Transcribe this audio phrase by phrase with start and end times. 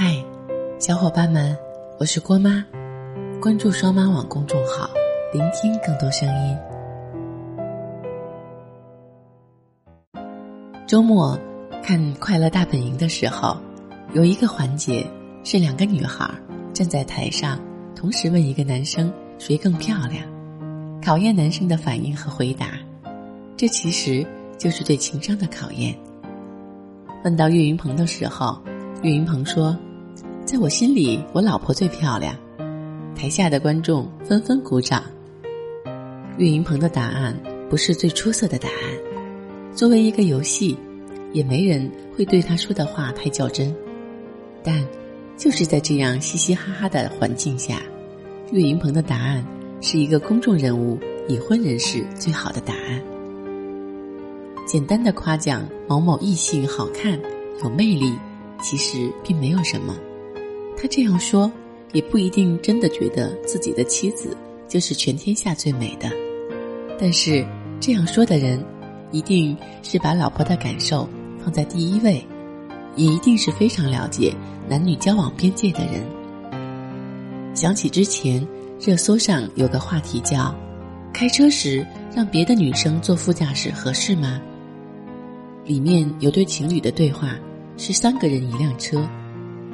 [0.00, 0.14] 嗨，
[0.78, 1.58] 小伙伴们，
[1.98, 2.64] 我是郭妈，
[3.42, 4.88] 关注双妈网公众号，
[5.32, 6.56] 聆听更多声音。
[10.86, 11.36] 周末
[11.82, 13.56] 看《快乐大本营》的时候，
[14.12, 15.04] 有一个环节
[15.42, 16.32] 是两个女孩
[16.72, 17.58] 站在台上，
[17.96, 20.22] 同时问一个男生谁更漂亮，
[21.04, 22.68] 考验男生的反应和回答。
[23.56, 24.24] 这其实
[24.56, 25.92] 就是对情商的考验。
[27.24, 28.56] 问到岳云鹏的时候，
[29.02, 29.76] 岳云鹏说
[30.48, 32.34] ：“在我心里，我老婆最漂亮。”
[33.14, 35.04] 台下的观众纷纷鼓掌。
[36.38, 37.38] 岳云鹏的答案
[37.68, 38.76] 不是最出色的答案。
[39.74, 40.74] 作为一个游戏，
[41.34, 43.76] 也没人会对他说的话太较真。
[44.64, 44.82] 但，
[45.36, 47.82] 就是在这样嘻嘻哈哈的环境下，
[48.50, 49.44] 岳云鹏的答案
[49.82, 53.02] 是一个公众人物、已婚人士最好的答案。
[54.66, 57.20] 简单的夸奖某某异性好看、
[57.62, 58.14] 有魅力，
[58.62, 59.94] 其实并没有什么。
[60.80, 61.50] 他这样说，
[61.92, 64.36] 也不一定真的觉得自己的妻子
[64.68, 66.08] 就是全天下最美的。
[66.98, 67.44] 但是，
[67.80, 68.64] 这样说的人。
[69.10, 71.08] 一定是把老婆的感受
[71.42, 72.22] 放在第一位，
[72.94, 74.34] 也一定是非常了解
[74.68, 76.04] 男女交往边界的人。
[77.54, 78.46] 想起之前
[78.78, 80.54] 热搜上有个话题叫
[81.10, 84.38] “开车时让别的女生坐副驾驶合适吗？”
[85.64, 87.34] 里面有对情侣的对话，
[87.78, 89.08] 是三个人一辆车，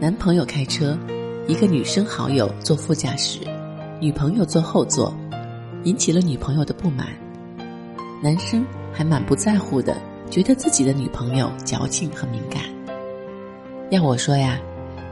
[0.00, 0.96] 男朋友开车，
[1.48, 3.40] 一个女生好友坐副驾驶，
[4.00, 5.12] 女朋友坐后座，
[5.82, 7.08] 引起了女朋友的不满，
[8.22, 8.64] 男生。
[8.90, 9.96] 还满不在乎的，
[10.28, 12.62] 觉得自己的女朋友矫情和敏感。
[13.90, 14.58] 要我说呀，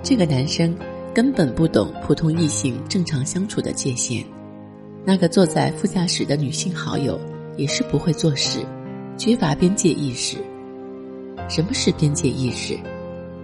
[0.03, 0.77] 这个男生
[1.15, 4.25] 根本不懂普通异性正常相处的界限。
[5.05, 7.21] 那个坐在副驾驶的女性好友
[7.57, 8.59] 也是不会做事，
[9.17, 10.39] 缺乏边界意识。
[11.49, 12.77] 什么是边界意识？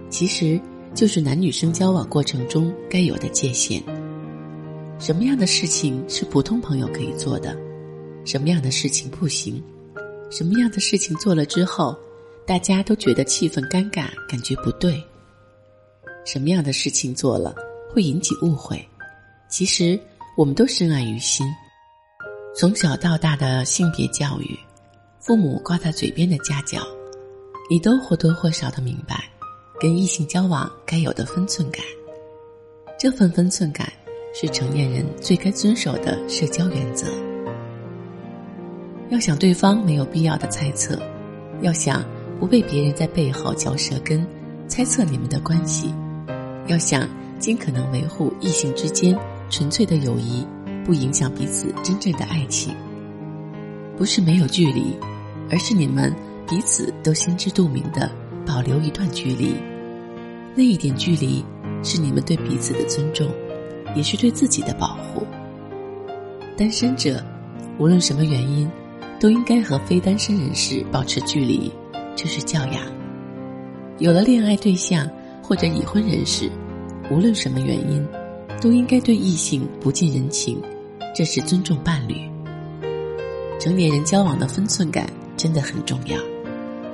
[0.09, 0.59] 其实
[0.93, 3.81] 就是男女生交往过程中该有的界限。
[4.99, 7.57] 什么样的事情是普通朋友可以做的？
[8.25, 9.61] 什么样的事情不行？
[10.29, 11.97] 什么样的事情做了之后，
[12.45, 15.03] 大家都觉得气氛尴尬，感觉不对？
[16.25, 17.53] 什么样的事情做了
[17.91, 18.83] 会引起误会？
[19.49, 19.99] 其实
[20.37, 21.45] 我们都深谙于心。
[22.55, 24.57] 从小到大的性别教育，
[25.19, 26.81] 父母挂在嘴边的家教，
[27.69, 29.29] 你都或多或少的明白，
[29.83, 31.83] 跟异性交往该有的分寸感。
[32.97, 33.91] 这份分寸感，
[34.33, 37.05] 是成年人最该遵守的社交原则。
[39.09, 40.97] 要想对方没有必要的猜测，
[41.59, 42.01] 要想
[42.39, 44.25] 不被别人在背后嚼舌根，
[44.69, 45.93] 猜测你们的关系，
[46.67, 47.05] 要想
[47.37, 49.13] 尽可能维护异性之间
[49.49, 50.47] 纯粹的友谊，
[50.85, 52.73] 不影响彼此真正的爱情。
[53.97, 54.97] 不是没有距离，
[55.51, 56.15] 而是你们
[56.47, 58.09] 彼此都心知肚明的
[58.45, 59.53] 保留一段距离。
[60.55, 61.43] 那一点距离，
[61.83, 63.27] 是你们对彼此的尊重，
[63.95, 65.25] 也是对自己的保护。
[66.57, 67.23] 单身者，
[67.77, 68.69] 无论什么原因。
[69.19, 71.71] 都应该和非单身人士保持距离，
[72.13, 72.83] 这是教养。
[73.97, 75.09] 有了恋爱对象
[75.41, 76.51] 或者已婚人士，
[77.09, 78.05] 无论什么原因，
[78.59, 80.61] 都应该对异性不近人情，
[81.15, 82.15] 这是尊重伴侣。
[83.61, 86.17] 成年人交往的分寸感真的很重要，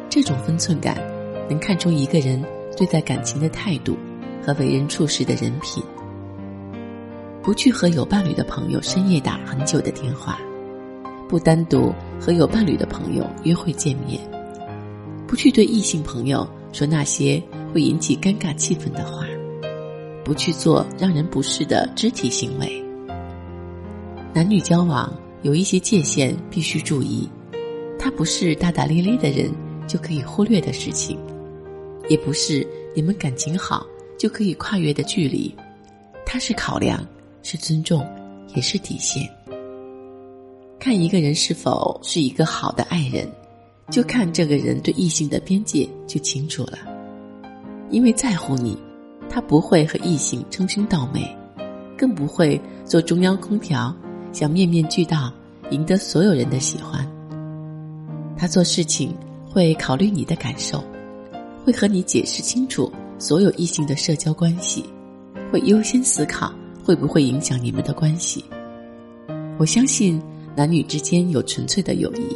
[0.07, 1.01] 这种分寸感
[1.49, 2.39] 能看出一个人
[2.79, 3.97] 对待感情的态度
[4.41, 5.83] 和为人处事的人品。
[7.43, 10.39] 不去和有伴侣的朋友深夜打很久的电话。
[11.27, 14.17] 不单独和有伴侣的朋友约会见面，
[15.27, 19.25] 不去对异性朋友说那些会引起尴尬气氛的话，
[20.23, 22.81] 不去做让人不适的肢体行为。
[24.33, 27.29] 男女交往有一些界限必须注意，
[27.99, 29.51] 他不是大大咧咧的人
[29.85, 31.19] 就可以忽略的事情，
[32.09, 33.87] 也不是你们感情好
[34.17, 35.55] 就可以跨越的距离，
[36.25, 37.05] 它是考量，
[37.43, 38.05] 是尊重，
[38.53, 39.23] 也是底线。
[40.79, 43.29] 看一个人是否是一个好的爱人，
[43.91, 46.79] 就看这个人对异性的边界就清楚了。
[47.89, 48.77] 因为在乎你，
[49.29, 51.35] 他不会和异性称兄道妹，
[51.97, 53.95] 更不会做中央空调，
[54.31, 55.31] 想面面俱到，
[55.71, 57.05] 赢得所有人的喜欢。
[58.37, 59.13] 他做事情
[59.49, 60.83] 会考虑你的感受，
[61.65, 64.83] 会和你解释清楚所有异性的社交关系，
[65.51, 66.53] 会优先思考
[66.83, 68.43] 会不会影响你们的关系。
[69.57, 70.21] 我相信。
[70.55, 72.35] 男女之间有纯粹的友谊，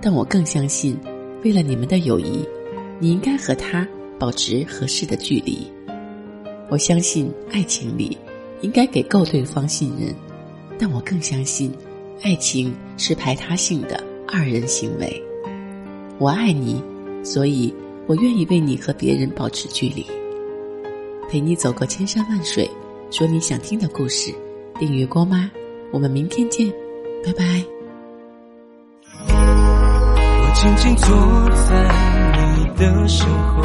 [0.00, 0.96] 但我更相信，
[1.42, 2.46] 为了你们的友谊，
[3.00, 3.88] 你应该和他
[4.20, 5.66] 保持合适的距离。
[6.68, 8.16] 我相信爱情里
[8.60, 10.14] 应该给够对方信任，
[10.78, 11.72] 但我更相信，
[12.22, 15.20] 爱情是排他性的二人行为。
[16.18, 16.80] 我爱你，
[17.24, 17.74] 所以
[18.10, 20.04] 我愿意为你和别人保持距离。
[21.30, 22.68] 陪你走过千山万水，
[23.08, 24.34] 说你想听的故事。
[24.80, 25.48] 订阅郭妈，
[25.92, 26.68] 我们明天见，
[27.24, 27.44] 拜拜。
[29.28, 31.08] 我静静坐
[31.54, 31.70] 在
[32.58, 33.62] 你的身后，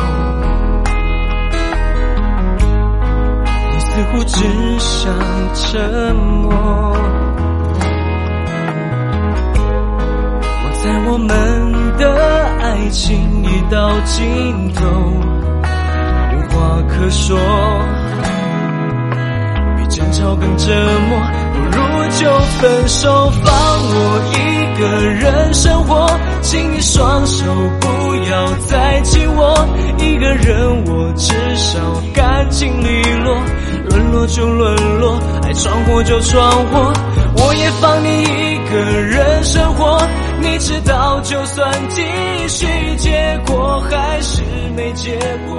[3.74, 4.45] 你似乎只
[4.77, 5.12] 想
[5.56, 6.53] 沉默。
[10.62, 11.75] 我在我们
[12.85, 17.35] 爱情已到尽头，无话可说。
[19.75, 20.71] 比争吵更折
[21.09, 21.19] 磨，
[21.51, 21.81] 不如
[22.19, 23.51] 就分手，放
[23.89, 26.07] 我一个人生活。
[26.43, 27.43] 请你双手
[27.81, 27.87] 不
[28.29, 29.67] 要再紧握，
[29.97, 31.79] 一个人我至少
[32.13, 33.35] 干净利落。
[33.89, 36.93] 沦落就沦落，爱闯祸就闯祸，
[37.38, 39.97] 我也放你一个人生活。
[40.41, 42.01] 你知道，就算继
[42.47, 42.67] 续，
[42.97, 44.41] 结果还是
[44.75, 45.17] 没结
[45.47, 45.57] 果，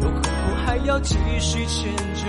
[0.00, 0.28] 又何苦
[0.64, 2.24] 还要继续迁就？